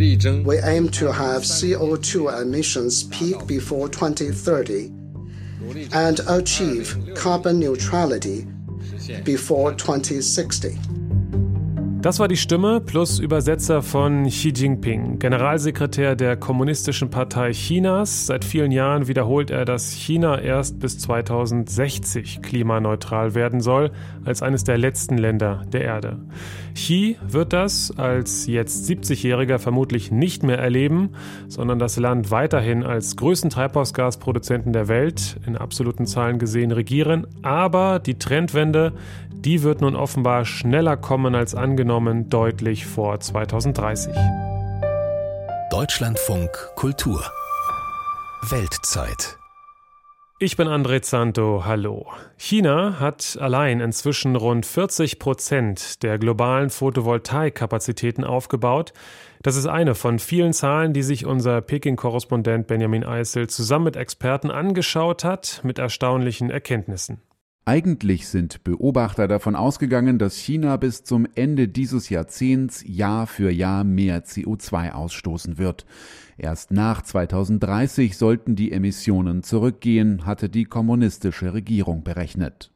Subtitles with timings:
[0.00, 4.90] We aim to have CO2 emissions peak before 2030
[5.92, 8.46] and achieve carbon neutrality
[9.24, 10.78] before 2060.
[12.02, 18.24] Das war die Stimme plus Übersetzer von Xi Jinping, Generalsekretär der Kommunistischen Partei Chinas.
[18.24, 23.90] Seit vielen Jahren wiederholt er, dass China erst bis 2060 klimaneutral werden soll,
[24.24, 26.20] als eines der letzten Länder der Erde.
[26.72, 31.10] Xi wird das als jetzt 70-Jähriger vermutlich nicht mehr erleben,
[31.48, 37.26] sondern das Land weiterhin als größten Treibhausgasproduzenten der Welt in absoluten Zahlen gesehen regieren.
[37.42, 38.94] Aber die Trendwende,
[39.44, 44.14] die wird nun offenbar schneller kommen als angenommen, deutlich vor 2030.
[45.70, 47.24] Deutschlandfunk Kultur
[48.50, 49.40] Weltzeit
[50.42, 52.06] ich bin André Zanto, hallo.
[52.38, 58.94] China hat allein inzwischen rund 40 Prozent der globalen Photovoltaikkapazitäten aufgebaut.
[59.42, 64.50] Das ist eine von vielen Zahlen, die sich unser Peking-Korrespondent Benjamin Eisel zusammen mit Experten
[64.50, 67.20] angeschaut hat, mit erstaunlichen Erkenntnissen.
[67.70, 73.84] Eigentlich sind Beobachter davon ausgegangen, dass China bis zum Ende dieses Jahrzehnts Jahr für Jahr
[73.84, 75.86] mehr CO2 ausstoßen wird.
[76.36, 82.72] Erst nach 2030 sollten die Emissionen zurückgehen, hatte die kommunistische Regierung berechnet.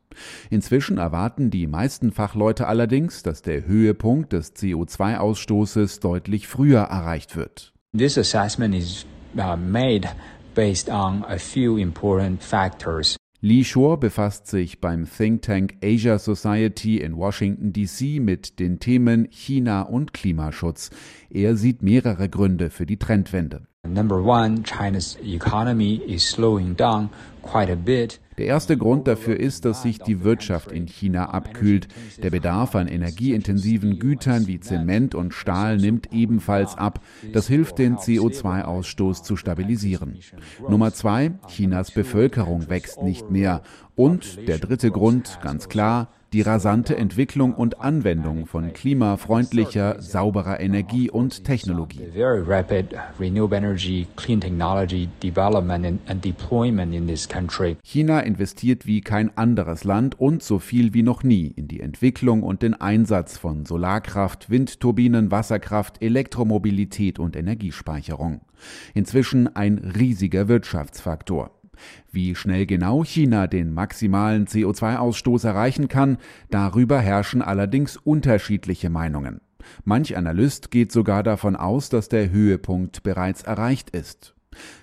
[0.49, 7.73] Inzwischen erwarten die meisten Fachleute allerdings, dass der Höhepunkt des CO2-Ausstoßes deutlich früher erreicht wird.
[7.99, 9.05] This assessment is
[9.37, 10.09] uh, made
[10.55, 13.17] based on a few important factors.
[13.47, 19.29] Lee Shore befasst sich beim Think Tank Asia Society in Washington DC mit den Themen
[19.31, 20.89] China und Klimaschutz.
[21.29, 23.67] Er sieht mehrere Gründe für die Trendwende.
[23.87, 27.11] Number one, China's economy is slowing down
[27.43, 28.19] quite a bit.
[28.39, 31.89] Der erste Grund dafür ist, dass sich die Wirtschaft in China abkühlt.
[32.23, 37.01] Der Bedarf an energieintensiven Gütern wie Zement und Stahl nimmt ebenfalls ab.
[37.33, 40.19] Das hilft, den CO2-Ausstoß zu stabilisieren.
[40.69, 43.63] Nummer zwei, Chinas Bevölkerung wächst nicht mehr.
[43.95, 51.09] Und der dritte Grund, ganz klar, die rasante Entwicklung und Anwendung von klimafreundlicher, sauberer Energie
[51.09, 52.09] und Technologie.
[57.85, 62.43] China investiert wie kein anderes Land und so viel wie noch nie in die Entwicklung
[62.43, 68.41] und den Einsatz von Solarkraft, Windturbinen, Wasserkraft, Elektromobilität und Energiespeicherung.
[68.93, 71.53] Inzwischen ein riesiger Wirtschaftsfaktor.
[72.11, 76.19] Wie schnell genau China den maximalen CO2-Ausstoß erreichen kann,
[76.51, 79.41] darüber herrschen allerdings unterschiedliche Meinungen.
[79.85, 84.35] Manch Analyst geht sogar davon aus, dass der Höhepunkt bereits erreicht ist.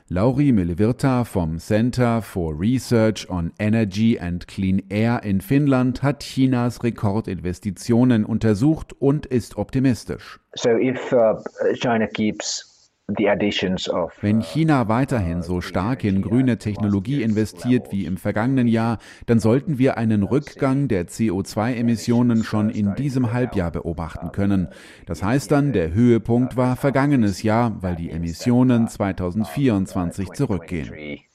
[0.10, 6.84] Lauri Melivirta vom Center for Research on Energy and Clean Air in Finnland hat Chinas
[6.84, 10.40] Rekordinvestitionen untersucht und ist optimistisch.
[10.56, 11.42] So if uh,
[11.76, 12.71] China keeps
[13.18, 19.40] wenn uh, China weiterhin so stark in grüne Technologie investiert wie im vergangenen Jahr, dann
[19.40, 24.68] sollten wir einen Rückgang der CO2-Emissionen schon in diesem Halbjahr beobachten können.
[25.06, 30.90] Das heißt dann, der Höhepunkt war vergangenes Jahr, weil die Emissionen 2024 zurückgehen.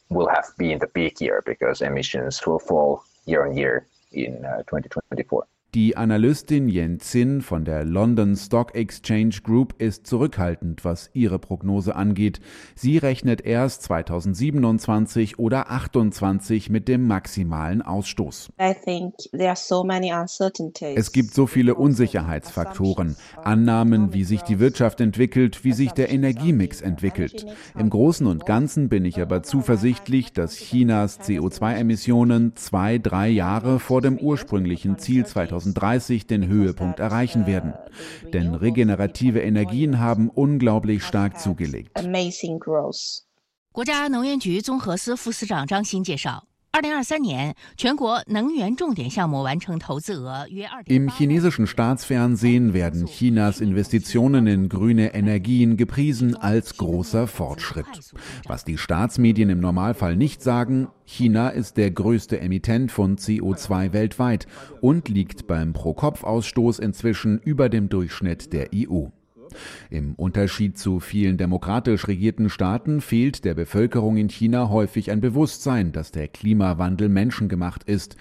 [0.08, 4.36] Will have been the peak year because emissions will fall year on year in
[4.68, 5.55] 2024.
[5.76, 11.94] Die Analystin Yen Zin von der London Stock Exchange Group ist zurückhaltend, was ihre Prognose
[11.94, 12.40] angeht.
[12.74, 18.54] Sie rechnet erst 2027 oder 2028 mit dem maximalen Ausstoß.
[18.56, 18.86] Es
[21.12, 27.44] gibt so viele Unsicherheitsfaktoren, Annahmen, wie sich die Wirtschaft entwickelt, wie sich der Energiemix entwickelt.
[27.78, 34.00] Im Großen und Ganzen bin ich aber zuversichtlich, dass Chinas CO2-Emissionen zwei, drei Jahre vor
[34.00, 37.73] dem ursprünglichen Ziel 2020 2030 den Höhepunkt erreichen werden.
[38.33, 41.91] Denn regenerative Energien haben unglaublich stark zugelegt.
[43.73, 46.43] 国家能源局综合司副司长张欣介绍。
[50.84, 57.86] Im chinesischen Staatsfernsehen werden Chinas Investitionen in grüne Energien gepriesen als großer Fortschritt.
[58.46, 64.46] Was die Staatsmedien im Normalfall nicht sagen, China ist der größte Emittent von CO2 weltweit
[64.82, 69.06] und liegt beim Pro-Kopf-Ausstoß inzwischen über dem Durchschnitt der EU.
[69.90, 75.92] Im Unterschied zu vielen demokratisch regierten Staaten fehlt der Bevölkerung in China häufig ein Bewusstsein,
[75.92, 78.16] dass der Klimawandel menschengemacht ist.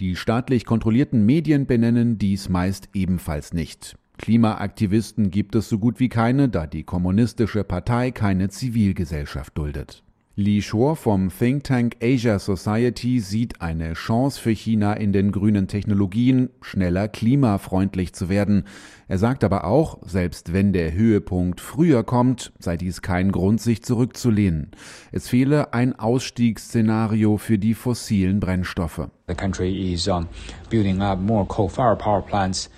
[0.00, 3.96] Die staatlich kontrollierten Medien benennen dies meist ebenfalls nicht.
[4.18, 10.02] Klimaaktivisten gibt es so gut wie keine, da die kommunistische Partei keine Zivilgesellschaft duldet.
[10.36, 15.68] Li Shuo vom Think Tank Asia Society sieht eine Chance für China in den grünen
[15.68, 18.64] Technologien, schneller klimafreundlich zu werden.
[19.10, 23.82] Er sagt aber auch, selbst wenn der Höhepunkt früher kommt, sei dies kein Grund, sich
[23.82, 24.70] zurückzulehnen.
[25.10, 29.08] Es fehle ein Ausstiegsszenario für die fossilen Brennstoffe.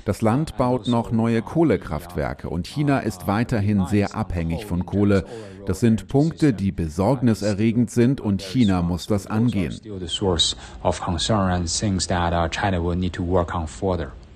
[0.06, 5.26] Das Land baut noch neue Kohlekraftwerke und China ist weiterhin sehr abhängig von Kohle.
[5.66, 9.78] Das sind Punkte, die besorgniserregend sind und China muss das angehen.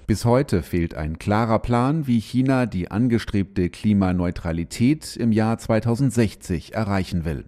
[0.06, 7.24] Bis heute fehlt ein klarer Plan, wie China die angestrebte Klimaneutralität im Jahr 2060 erreichen
[7.24, 7.46] will.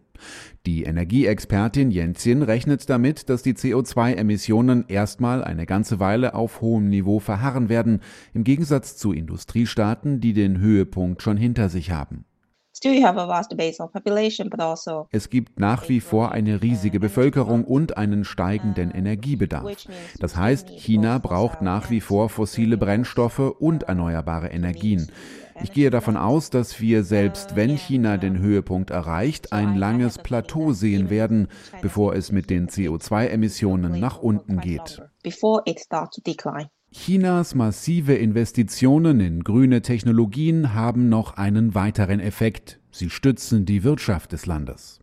[0.66, 7.20] Die Energieexpertin Jenzin rechnet damit, dass die CO2-Emissionen erstmal eine ganze Weile auf hohem Niveau
[7.20, 8.00] verharren werden,
[8.34, 12.24] im Gegensatz zu Industriestaaten, die den Höhepunkt schon hinter sich haben.
[14.88, 19.88] Also es gibt nach wie vor eine riesige Bevölkerung und einen steigenden Energiebedarf.
[20.20, 25.10] Das heißt, China braucht nach wie vor fossile Brennstoffe und erneuerbare Energien.
[25.60, 30.72] Ich gehe davon aus, dass wir selbst wenn China den Höhepunkt erreicht, ein langes Plateau
[30.72, 31.48] sehen werden,
[31.82, 35.02] bevor es mit den CO2-Emissionen nach unten geht.
[36.90, 42.78] Chinas massive Investitionen in grüne Technologien haben noch einen weiteren Effekt.
[42.90, 44.98] Sie stützen die Wirtschaft des Landes.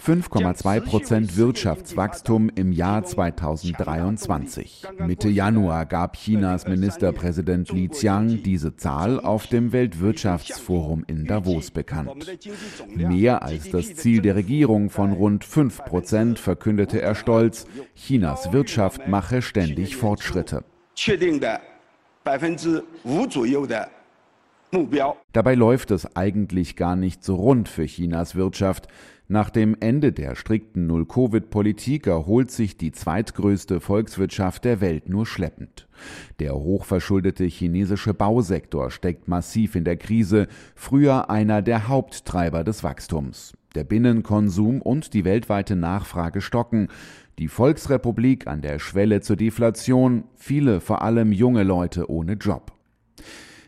[0.00, 4.84] 5,2 Prozent Wirtschaftswachstum im Jahr 2023.
[4.98, 12.26] Mitte Januar gab Chinas Ministerpräsident Li Qiang diese Zahl auf dem Weltwirtschaftsforum in Davos bekannt.
[12.88, 19.06] Mehr als das Ziel der Regierung von rund 5 Prozent verkündete er stolz, Chinas Wirtschaft
[19.06, 20.64] mache ständig Fortschritte.
[25.32, 28.88] Dabei läuft es eigentlich gar nicht so rund für Chinas Wirtschaft.
[29.28, 35.86] Nach dem Ende der strikten Null-Covid-Politik erholt sich die zweitgrößte Volkswirtschaft der Welt nur schleppend.
[36.40, 43.52] Der hochverschuldete chinesische Bausektor steckt massiv in der Krise, früher einer der Haupttreiber des Wachstums.
[43.76, 46.88] Der Binnenkonsum und die weltweite Nachfrage stocken.
[47.38, 52.72] Die Volksrepublik an der Schwelle zur Deflation, viele vor allem junge Leute ohne Job.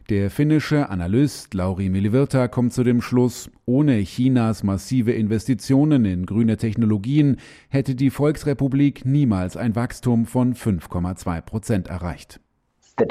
[0.08, 6.56] Der finnische Analyst Lauri Milivirta kommt zu dem Schluss, ohne Chinas massive Investitionen in grüne
[6.56, 7.36] Technologien
[7.68, 12.40] hätte die Volksrepublik niemals ein Wachstum von 5,2 Prozent erreicht.
[13.00, 13.06] Uh,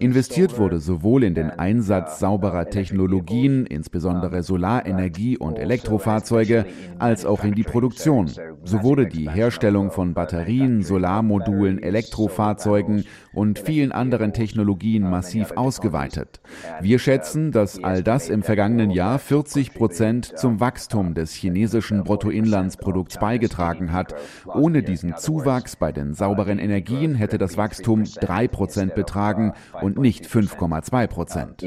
[0.00, 6.64] Investiert wurde sowohl in den Einsatz uh, sauberer Technologien, insbesondere Solarenergie und Elektrofahrzeuge,
[6.98, 8.30] als auch in die Produktion.
[8.64, 16.40] So wurde die Herstellung von Batterien, Solarmodulen, Elektrofahrzeugen und vielen anderen Technologien massiv ausgeweitet.
[16.80, 23.18] Wir schätzen, dass all das im vergangenen Jahr 40 Prozent zum Wachstum des chinesischen Bruttoinlandsprodukts
[23.18, 24.14] beigetragen hat.
[24.46, 30.26] Ohne diesen Zuwachs bei den sauberen Energien hätte das Wachstum 3 Prozent betragen und nicht
[30.26, 31.62] 5,2 Prozent.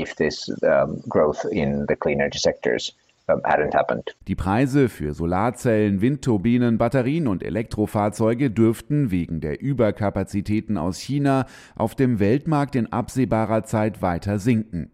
[4.27, 11.45] Die Preise für Solarzellen, Windturbinen, Batterien und Elektrofahrzeuge dürften wegen der Überkapazitäten aus China
[11.75, 14.91] auf dem Weltmarkt in absehbarer Zeit weiter sinken.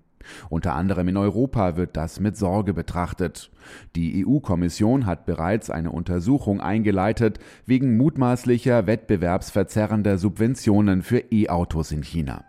[0.50, 3.52] Unter anderem in Europa wird das mit Sorge betrachtet.
[3.96, 12.46] Die EU-Kommission hat bereits eine Untersuchung eingeleitet wegen mutmaßlicher wettbewerbsverzerrender Subventionen für E-Autos in China.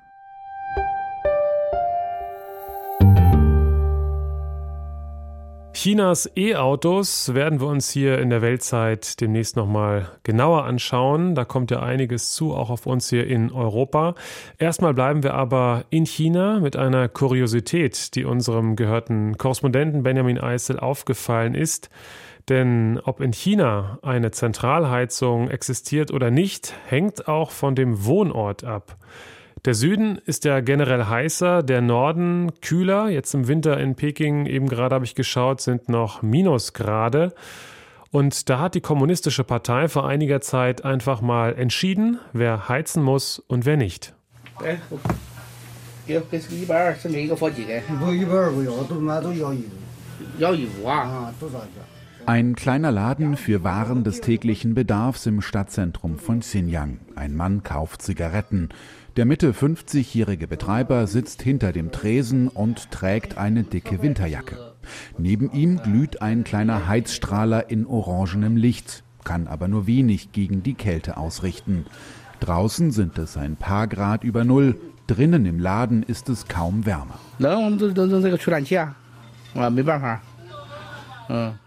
[5.84, 11.34] Chinas E-Autos werden wir uns hier in der Weltzeit demnächst nochmal genauer anschauen.
[11.34, 14.14] Da kommt ja einiges zu, auch auf uns hier in Europa.
[14.56, 20.80] Erstmal bleiben wir aber in China mit einer Kuriosität, die unserem gehörten Korrespondenten Benjamin Eisel
[20.80, 21.90] aufgefallen ist.
[22.48, 28.96] Denn ob in China eine Zentralheizung existiert oder nicht, hängt auch von dem Wohnort ab.
[29.64, 33.08] Der Süden ist ja generell heißer, der Norden kühler.
[33.08, 37.32] Jetzt im Winter in Peking, eben gerade habe ich geschaut, sind noch Minusgrade.
[38.10, 43.38] Und da hat die Kommunistische Partei vor einiger Zeit einfach mal entschieden, wer heizen muss
[43.38, 44.12] und wer nicht.
[52.26, 57.00] Ein kleiner Laden für Waren des täglichen Bedarfs im Stadtzentrum von Xinjiang.
[57.16, 58.70] Ein Mann kauft Zigaretten.
[59.16, 64.56] Der Mitte 50-jährige Betreiber sitzt hinter dem Tresen und trägt eine dicke Winterjacke.
[65.18, 70.74] Neben ihm glüht ein kleiner Heizstrahler in orangenem Licht, kann aber nur wenig gegen die
[70.74, 71.86] Kälte ausrichten.
[72.40, 77.20] Draußen sind es ein paar Grad über Null, drinnen im Laden ist es kaum wärmer.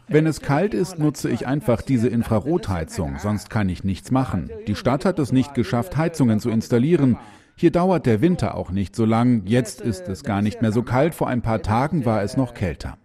[0.10, 4.50] Wenn es kalt ist, nutze ich einfach diese Infrarotheizung, sonst kann ich nichts machen.
[4.68, 7.18] Die Stadt hat es nicht geschafft, Heizungen zu installieren.
[7.60, 9.42] Hier dauert der Winter auch nicht so lang.
[9.46, 11.16] Jetzt ist es gar nicht mehr so kalt.
[11.16, 12.98] Vor ein paar Tagen war es noch kälter.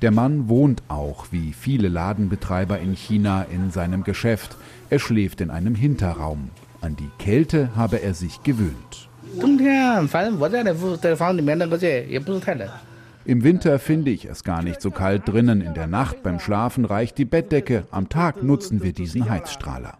[0.00, 4.56] Der Mann wohnt auch, wie viele Ladenbetreiber in China, in seinem Geschäft.
[4.88, 6.48] Er schläft in einem Hinterraum.
[6.80, 9.10] An die Kälte habe er sich gewöhnt.
[13.26, 15.60] Im Winter finde ich es gar nicht so kalt drinnen.
[15.60, 17.84] In der Nacht beim Schlafen reicht die Bettdecke.
[17.90, 19.98] Am Tag nutzen wir diesen Heizstrahler.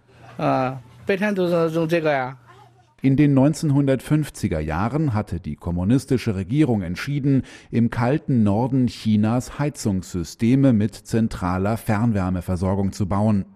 [3.03, 10.95] In den 1950er Jahren hatte die kommunistische Regierung entschieden, im kalten Norden Chinas Heizungssysteme mit
[10.95, 13.47] zentraler Fernwärmeversorgung zu bauen.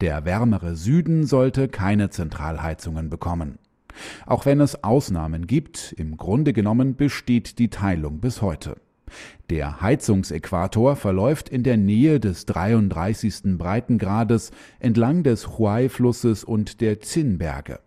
[0.00, 3.58] Der wärmere Süden sollte keine Zentralheizungen bekommen.
[4.24, 8.76] Auch wenn es Ausnahmen gibt, im Grunde genommen besteht die Teilung bis heute.
[9.50, 13.58] Der Heizungsäquator verläuft in der Nähe des 33.
[13.58, 17.80] Breitengrades entlang des Huai-Flusses und der Zinberge.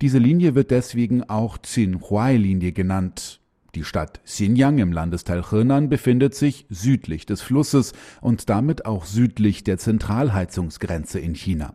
[0.00, 3.40] Diese Linie wird deswegen auch Xinhuai-Linie genannt.
[3.74, 9.62] Die Stadt Xinjiang im Landesteil Henan befindet sich südlich des Flusses und damit auch südlich
[9.62, 11.74] der Zentralheizungsgrenze in China.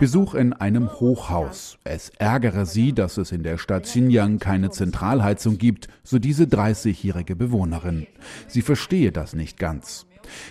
[0.00, 1.78] Besuch in einem Hochhaus.
[1.84, 7.36] Es ärgere sie, dass es in der Stadt Xinjiang keine Zentralheizung gibt, so diese 30-jährige
[7.36, 8.08] Bewohnerin.
[8.48, 10.06] Sie verstehe das nicht ganz.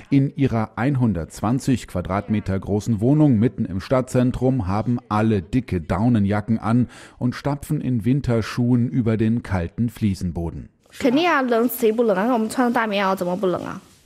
[0.09, 6.87] In ihrer 120 Quadratmeter großen Wohnung mitten im Stadtzentrum haben alle dicke Daunenjacken an
[7.19, 10.69] und stapfen in Winterschuhen über den kalten Fliesenboden.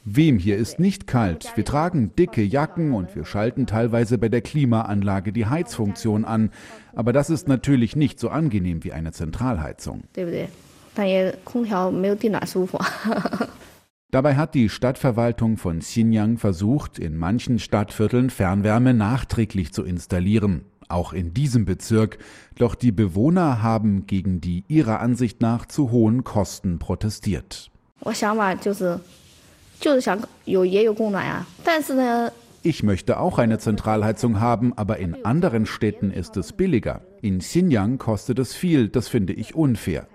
[0.05, 1.51] Wem hier ist nicht kalt?
[1.55, 6.51] Wir tragen dicke Jacken und wir schalten teilweise bei der Klimaanlage die Heizfunktion an.
[6.95, 10.03] Aber das ist natürlich nicht so angenehm wie eine Zentralheizung.
[14.11, 21.13] Dabei hat die Stadtverwaltung von Xinjiang versucht, in manchen Stadtvierteln Fernwärme nachträglich zu installieren, auch
[21.13, 22.17] in diesem Bezirk,
[22.57, 27.69] doch die Bewohner haben gegen die ihrer Ansicht nach zu hohen Kosten protestiert.
[32.61, 36.99] Ich möchte auch eine Zentralheizung haben, aber in anderen Städten ist es billiger.
[37.21, 40.07] In Xinjiang kostet es viel, das finde ich unfair.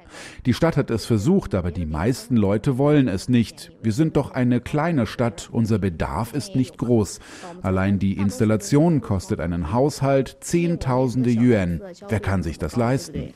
[0.44, 3.72] Die Stadt hat es versucht, aber die meisten Leute wollen es nicht.
[3.82, 7.20] Wir sind doch eine kleine Stadt, unser Bedarf ist nicht groß.
[7.62, 11.80] Allein die Installation kostet einen Haushalt Zehntausende Yuan.
[12.08, 13.32] Wer kann sich das leisten?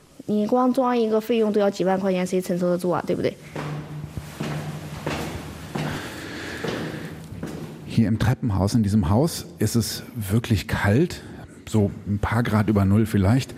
[7.99, 11.21] Hier im Treppenhaus, in diesem Haus, ist es wirklich kalt,
[11.67, 13.53] so ein paar Grad über Null vielleicht.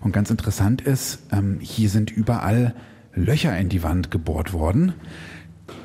[0.00, 2.76] Und ganz interessant ist, ähm, hier sind überall
[3.12, 4.92] Löcher in die Wand gebohrt worden.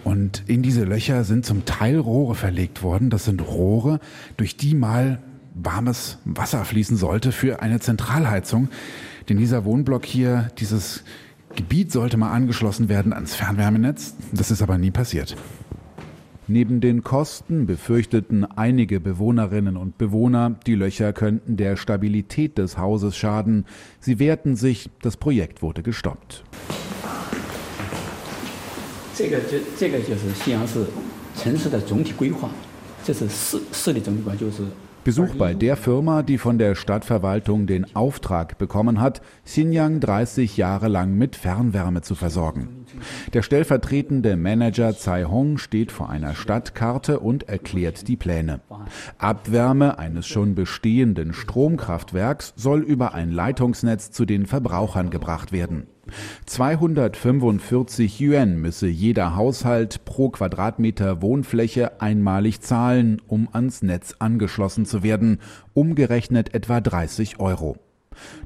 [0.04, 3.10] Und in diese Löcher sind zum Teil Rohre verlegt worden.
[3.10, 4.00] Das sind Rohre,
[4.38, 5.18] durch die mal
[5.56, 8.70] warmes Wasser fließen sollte für eine Zentralheizung.
[9.28, 11.04] Denn dieser Wohnblock hier, dieses
[11.56, 14.14] Gebiet sollte mal angeschlossen werden ans Fernwärmenetz.
[14.34, 15.36] Das ist aber nie passiert.
[16.50, 23.18] Neben den Kosten befürchteten einige Bewohnerinnen und Bewohner, die Löcher könnten der Stabilität des Hauses
[23.18, 23.66] schaden.
[24.00, 26.46] Sie wehrten sich, das Projekt wurde gestoppt.
[35.08, 40.90] Besuch bei der Firma, die von der Stadtverwaltung den Auftrag bekommen hat, Xinjiang 30 Jahre
[40.90, 42.86] lang mit Fernwärme zu versorgen.
[43.34, 48.60] Der stellvertretende Manager Tsai Hong steht vor einer Stadtkarte und erklärt die Pläne.
[49.18, 55.88] Abwärme eines schon bestehenden Stromkraftwerks soll über ein Leitungsnetz zu den Verbrauchern gebracht werden.
[56.46, 65.04] 245 Yuan müsse jeder Haushalt pro Quadratmeter Wohnfläche einmalig zahlen, um ans Netz angeschlossen zu
[65.04, 65.40] werden,
[65.74, 67.78] umgerechnet etwa 30 Euro.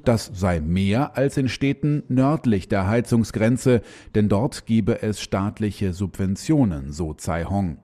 [0.03, 3.81] Das sei mehr als in Städten nördlich der Heizungsgrenze,
[4.15, 7.77] denn dort gebe es staatliche Subventionen, so Tsai Hong.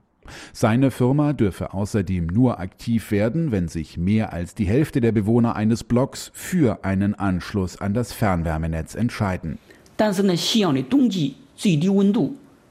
[0.53, 5.55] Seine Firma dürfe außerdem nur aktiv werden, wenn sich mehr als die Hälfte der Bewohner
[5.55, 9.57] eines Blocks für einen Anschluss an das Fernwärmenetz entscheiden.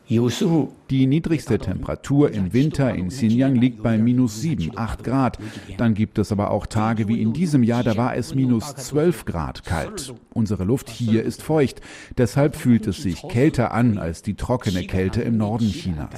[0.09, 5.39] Die niedrigste Temperatur im Winter in Xinjiang liegt bei minus 7, 8 Grad.
[5.79, 9.25] Dann gibt es aber auch Tage wie in diesem Jahr, da war es minus 12
[9.25, 10.15] Grad kalt.
[10.33, 11.81] Unsere Luft hier ist feucht.
[12.17, 16.11] Deshalb fühlt es sich kälter an als die trockene Kälte im Norden Chinas.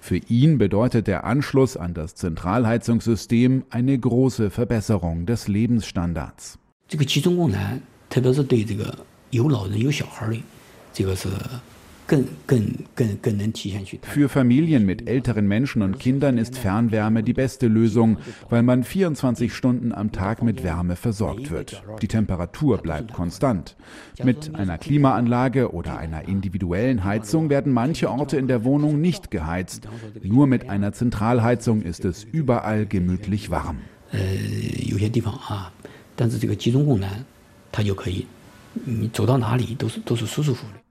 [0.00, 6.58] Für ihn bedeutet der Anschluss an das Zentralheizungssystem eine große Verbesserung des Lebensstandards.
[6.88, 8.96] 这个集中供暖，特别是对这个
[9.30, 10.40] 有老人有小孩的，
[10.92, 11.28] 这个是。
[14.02, 19.52] Für Familien mit älteren Menschen und Kindern ist Fernwärme die beste Lösung, weil man 24
[19.52, 21.82] Stunden am Tag mit Wärme versorgt wird.
[22.02, 23.74] Die Temperatur bleibt konstant.
[24.22, 29.88] Mit einer Klimaanlage oder einer individuellen Heizung werden manche Orte in der Wohnung nicht geheizt.
[30.22, 33.78] Nur mit einer Zentralheizung ist es überall gemütlich warm.
[34.12, 34.20] 呃，
[34.86, 35.72] 有些地方啊，
[36.14, 37.10] 但是这个集中供暖，
[37.72, 38.24] 它就可以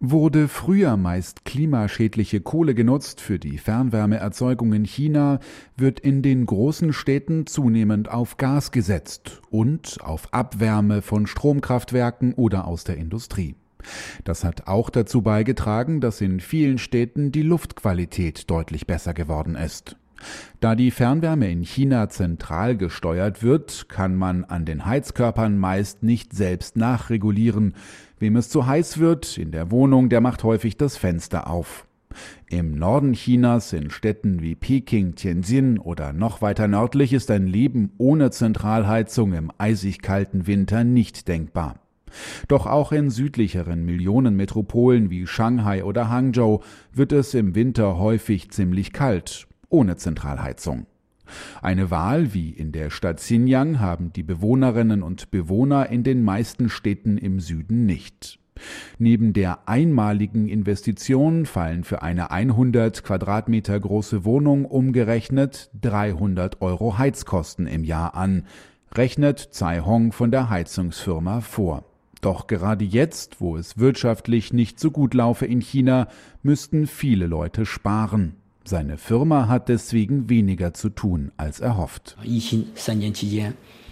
[0.01, 5.41] Wurde früher meist klimaschädliche Kohle genutzt für die Fernwärmeerzeugung in China,
[5.77, 12.67] wird in den großen Städten zunehmend auf Gas gesetzt und auf Abwärme von Stromkraftwerken oder
[12.67, 13.55] aus der Industrie.
[14.25, 19.97] Das hat auch dazu beigetragen, dass in vielen Städten die Luftqualität deutlich besser geworden ist.
[20.61, 26.35] Da die Fernwärme in China zentral gesteuert wird, kann man an den Heizkörpern meist nicht
[26.35, 27.75] selbst nachregulieren.
[28.19, 31.87] Wem es zu heiß wird in der Wohnung, der macht häufig das Fenster auf.
[32.49, 37.93] Im Norden Chinas, in Städten wie Peking, Tianjin oder noch weiter nördlich, ist ein Leben
[37.99, 41.77] ohne Zentralheizung im eisig kalten Winter nicht denkbar.
[42.49, 46.61] Doch auch in südlicheren Millionenmetropolen wie Shanghai oder Hangzhou
[46.93, 50.87] wird es im Winter häufig ziemlich kalt ohne Zentralheizung.
[51.63, 56.69] Eine Wahl wie in der Stadt Xinjiang haben die Bewohnerinnen und Bewohner in den meisten
[56.69, 58.39] Städten im Süden nicht.
[58.99, 67.67] Neben der einmaligen Investition fallen für eine 100 Quadratmeter große Wohnung umgerechnet 300 Euro Heizkosten
[67.67, 68.45] im Jahr an,
[68.95, 71.85] rechnet Tsai Hong von der Heizungsfirma vor.
[72.21, 76.09] Doch gerade jetzt, wo es wirtschaftlich nicht so gut laufe in China,
[76.43, 78.37] müssten viele Leute sparen.
[78.71, 82.17] Seine Firma hat deswegen weniger zu tun als erhofft.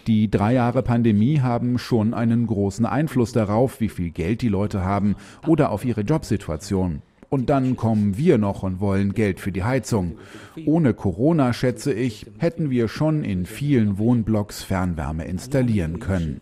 [0.07, 4.85] Die drei Jahre Pandemie haben schon einen großen Einfluss darauf, wie viel Geld die Leute
[4.85, 5.17] haben
[5.49, 7.03] oder auf ihre Jobsituation.
[7.29, 10.17] Und dann kommen wir noch und wollen Geld für die Heizung.
[10.65, 16.41] Ohne Corona, schätze ich, hätten wir schon in vielen Wohnblocks Fernwärme installieren können.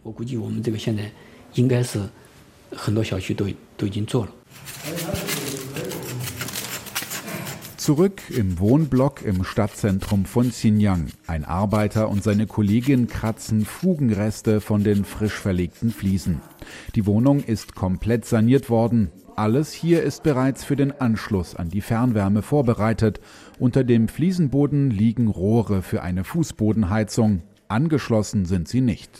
[7.87, 11.07] Zurück im Wohnblock im Stadtzentrum von Xinjiang.
[11.29, 16.40] Ein Arbeiter und seine Kollegin kratzen Fugenreste von den frisch verlegten Fliesen.
[16.96, 19.12] Die Wohnung ist komplett saniert worden.
[19.37, 23.20] Alles hier ist bereits für den Anschluss an die Fernwärme vorbereitet.
[23.61, 27.42] Unter dem Fliesenboden liegen Rohre für eine Fußbodenheizung.
[27.68, 29.12] Angeschlossen sind sie nicht.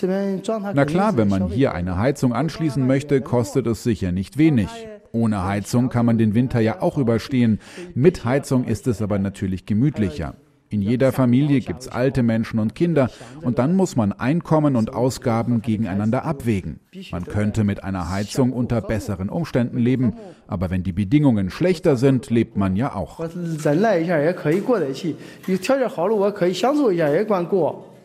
[0.00, 4.68] Na klar, wenn man hier eine Heizung anschließen möchte, kostet es sicher nicht wenig.
[5.12, 7.58] Ohne Heizung kann man den Winter ja auch überstehen.
[7.94, 10.34] Mit Heizung ist es aber natürlich gemütlicher.
[10.72, 13.10] In jeder Familie gibt es alte Menschen und Kinder
[13.42, 16.80] und dann muss man Einkommen und Ausgaben gegeneinander abwägen.
[17.10, 20.14] Man könnte mit einer Heizung unter besseren Umständen leben,
[20.46, 23.20] aber wenn die Bedingungen schlechter sind, lebt man ja auch.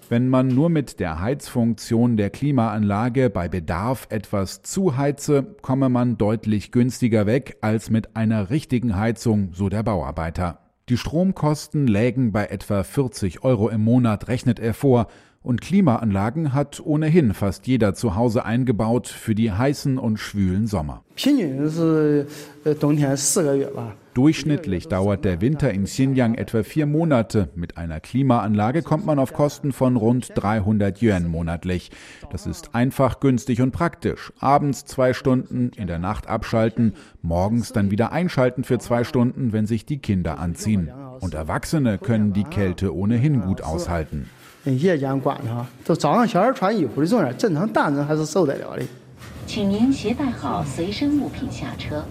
[0.09, 6.71] Wenn man nur mit der Heizfunktion der Klimaanlage bei Bedarf etwas zuheize, komme man deutlich
[6.71, 10.59] günstiger weg als mit einer richtigen Heizung, so der Bauarbeiter.
[10.87, 15.07] Die Stromkosten lägen bei etwa 40 Euro im Monat, rechnet er vor,
[15.47, 21.05] und Klimaanlagen hat ohnehin fast jeder zu Hause eingebaut für die heißen und schwülen Sommer.
[24.13, 27.47] Durchschnittlich dauert der Winter in Xinjiang etwa vier Monate.
[27.55, 31.91] Mit einer Klimaanlage kommt man auf Kosten von rund 300 Yuan monatlich.
[32.29, 34.33] Das ist einfach, günstig und praktisch.
[34.39, 39.65] Abends zwei Stunden, in der Nacht abschalten, morgens dann wieder einschalten für zwei Stunden, wenn
[39.65, 40.91] sich die Kinder anziehen.
[41.21, 44.29] Und Erwachsene können die Kälte ohnehin gut aushalten.
[44.66, 48.82] 夜间管哈，都早上小孩穿衣服的重点，正常大人还是受得了的。
[49.46, 52.04] 请您携带好随身物品下车。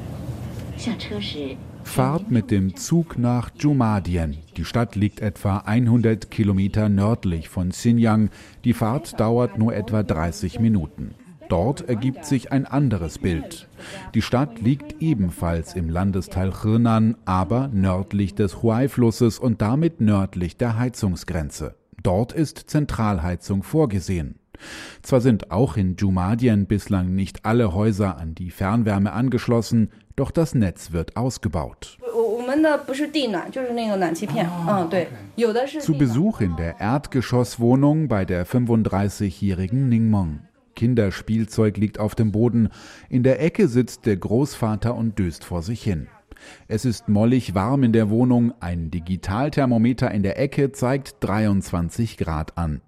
[0.77, 1.55] 下车时。
[1.83, 4.35] Fahrt mit dem Zug nach Jumadian.
[4.55, 8.29] Die Stadt liegt etwa 100 Kilometer nördlich von Xinjiang.
[8.63, 11.15] Die Fahrt dauert nur etwa 30 Minuten.
[11.49, 13.67] Dort ergibt sich ein anderes Bild.
[14.13, 20.77] Die Stadt liegt ebenfalls im Landesteil Henan, aber nördlich des Huai-Flusses und damit nördlich der
[20.77, 21.73] Heizungsgrenze.
[22.02, 24.38] Dort ist Zentralheizung vorgesehen.
[25.02, 30.54] Zwar sind auch in Jumadien bislang nicht alle Häuser an die Fernwärme angeschlossen, doch das
[30.54, 31.98] Netz wird ausgebaut.
[35.80, 40.40] Zu Besuch in der Erdgeschosswohnung bei der 35-jährigen Ningmong.
[40.74, 42.68] Kinderspielzeug liegt auf dem Boden.
[43.08, 46.08] In der Ecke sitzt der Großvater und döst vor sich hin.
[46.68, 52.56] Es ist mollig warm in der Wohnung, ein Digitalthermometer in der Ecke zeigt 23 Grad
[52.58, 52.80] an.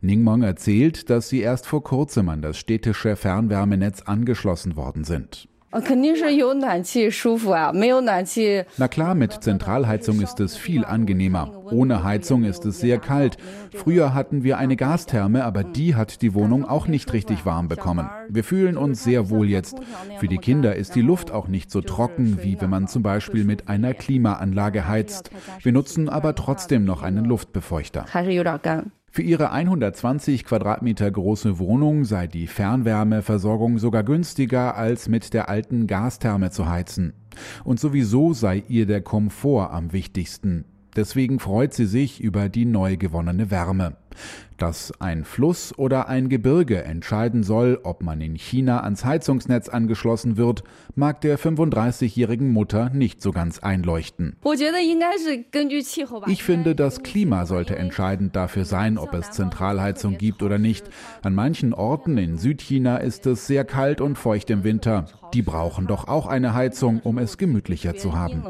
[0.00, 5.48] Ningmong erzählt, dass sie erst vor kurzem an das städtische Fernwärmenetz angeschlossen worden sind.
[8.78, 11.52] Na klar, mit Zentralheizung ist es viel angenehmer.
[11.70, 13.36] Ohne Heizung ist es sehr kalt.
[13.74, 18.08] Früher hatten wir eine Gastherme, aber die hat die Wohnung auch nicht richtig warm bekommen.
[18.30, 19.76] Wir fühlen uns sehr wohl jetzt.
[20.18, 23.44] Für die Kinder ist die Luft auch nicht so trocken, wie wenn man zum Beispiel
[23.44, 25.30] mit einer Klimaanlage heizt.
[25.60, 28.06] Wir nutzen aber trotzdem noch einen Luftbefeuchter.
[29.18, 35.88] Für ihre 120 Quadratmeter große Wohnung sei die Fernwärmeversorgung sogar günstiger als mit der alten
[35.88, 37.14] Gastherme zu heizen.
[37.64, 40.66] Und sowieso sei ihr der Komfort am wichtigsten.
[40.94, 43.96] Deswegen freut sie sich über die neu gewonnene Wärme.
[44.58, 50.36] Dass ein Fluss oder ein Gebirge entscheiden soll, ob man in China ans Heizungsnetz angeschlossen
[50.36, 50.64] wird,
[50.96, 54.36] mag der 35-jährigen Mutter nicht so ganz einleuchten.
[56.26, 60.90] Ich finde, das Klima sollte entscheidend dafür sein, ob es Zentralheizung gibt oder nicht.
[61.22, 65.06] An manchen Orten in Südchina ist es sehr kalt und feucht im Winter.
[65.34, 68.42] Die brauchen doch auch eine Heizung, um es gemütlicher zu haben.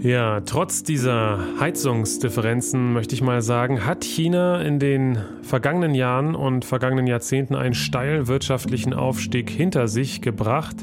[0.00, 6.64] Ja, trotz dieser Heizungsdifferenzen möchte ich mal sagen, hat China in den vergangenen Jahren und
[6.64, 10.76] vergangenen Jahrzehnten einen steilen wirtschaftlichen Aufstieg hinter sich gebracht,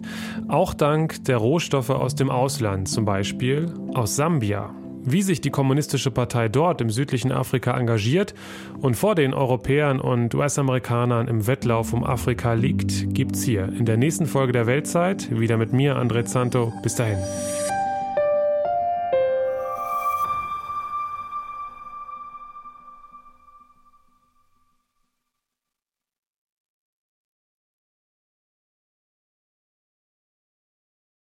[0.50, 4.76] auch dank der Rohstoffe aus dem Ausland, zum Beispiel aus Sambia.
[5.08, 8.34] Wie sich die kommunistische Partei dort im südlichen Afrika engagiert
[8.82, 13.98] und vor den Europäern und US-Amerikanern im Wettlauf um Afrika liegt, gibt's hier in der
[13.98, 16.74] nächsten Folge der Weltzeit wieder mit mir, André Zanto.
[16.82, 17.20] Bis dahin.